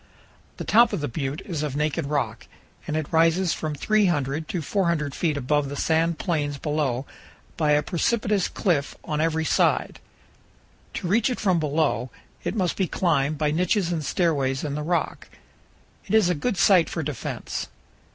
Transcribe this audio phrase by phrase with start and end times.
[0.57, 2.47] The top of the butte is of naked rock,
[2.87, 7.05] and it rises from 300 to 400 feet above the sand plains below
[7.55, 9.99] by a precipitous cliff on every side.
[10.95, 12.09] To reach it from below,
[12.43, 15.29] it must be climbed by niches and stairways in the rock.
[16.07, 17.67] It is a good site for defense.